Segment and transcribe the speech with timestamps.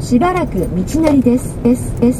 [0.00, 2.19] しばらく道なりです。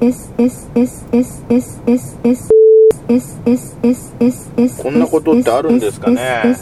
[0.00, 2.59] is is is is is is is
[4.82, 6.56] こんなことってあるんですかね？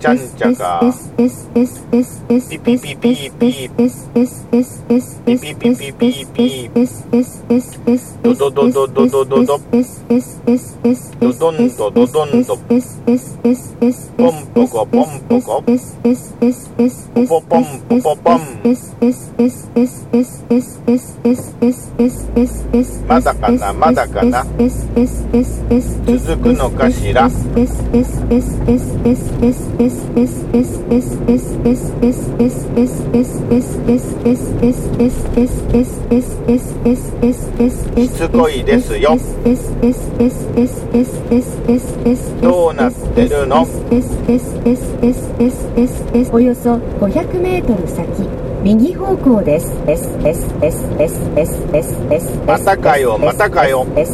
[0.00, 0.80] Jan jaga.
[2.48, 3.70] Beep beep beep beep.
[5.26, 6.70] ピピピピピピ
[8.22, 9.56] ドドドドドドドドド
[11.32, 15.64] ドンドドドンドポンポコポンポコ
[17.26, 18.62] ポポンポポポン
[23.08, 27.28] まだかなまだかな続くのかしら
[38.08, 39.16] すごいですよ。
[42.40, 43.66] どうなってるの？
[46.32, 48.45] およそ500メートル先。
[48.66, 49.70] 右方向です。
[52.44, 53.86] またかよ、またかよ。
[53.94, 54.08] し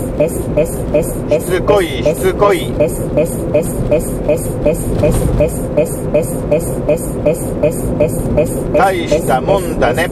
[1.40, 2.70] つこい、しつこい。
[8.76, 10.06] 大したもんだね。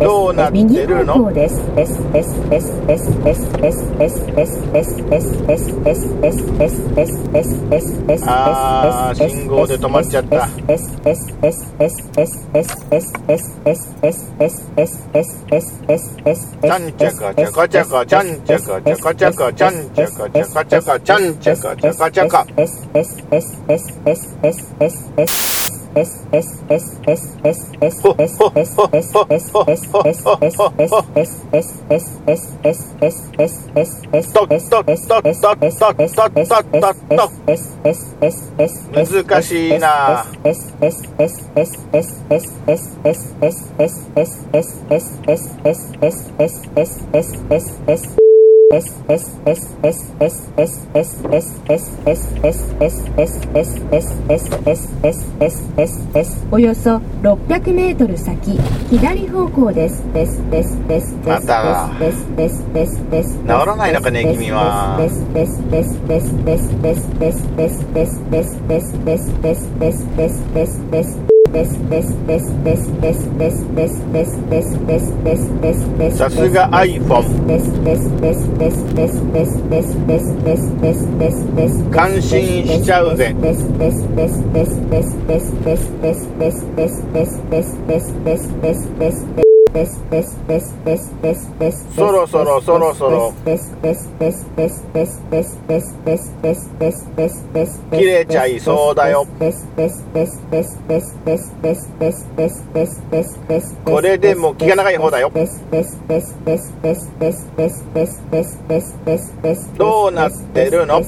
[0.00, 1.30] どうなってるの？
[8.26, 10.48] ああ、信号でで止まっちゃった。
[16.62, 22.46] ちゃんちゃかちゃかちゃかちゃんちゃかちゃかちゃかちゃんちゃかちゃかちゃかちゃんちゃかちゃかちゃか。
[38.92, 40.24] 難しいな
[56.50, 58.58] およそ600メートル先
[58.90, 60.02] 左方向です。
[61.24, 61.88] また
[63.46, 64.96] 治らないのかね君は
[76.10, 77.46] さすが iPhone
[81.92, 83.32] 感心しちゃうぜ。
[91.96, 93.34] そろそろそろそろ
[97.90, 99.26] 切れちゃいそうだよ
[103.84, 105.30] これでも気が長い方だよ。
[109.76, 111.02] どうなってるの？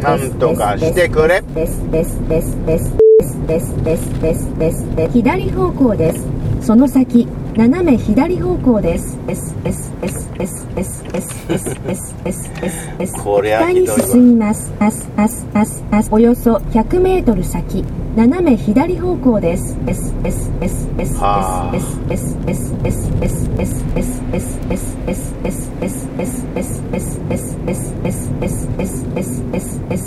[0.00, 1.42] なんとかしてくれ
[5.12, 6.33] 左方向です。
[6.64, 7.26] その先
[7.56, 9.18] 斜め左方向です
[13.42, 14.72] 北に進みます
[16.10, 17.84] およそ 100m 先
[18.16, 19.76] 斜め左方向です。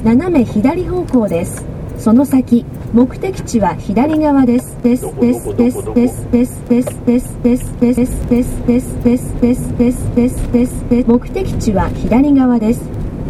[0.04, 1.77] 斜め左方向です。
[2.00, 4.78] その先目的地は左側です。
[4.84, 12.97] ですですですですですですですですですですですですですですですです目的地は左側です。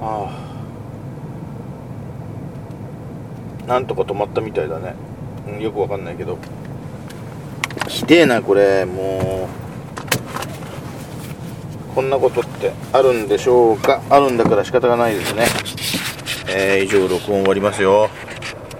[0.00, 0.28] あ
[3.64, 3.66] あ。
[3.68, 4.94] なんとか止まったみたいだね、
[5.46, 6.38] うん、よくわかんないけど。
[7.88, 8.84] ひでえなこれ。
[8.84, 9.48] も
[11.92, 11.94] う。
[11.94, 14.02] こんなことってあるんでしょうか。
[14.08, 15.46] あるんだから仕方がないですね。
[16.48, 18.08] えー、以上録音終わりますよ。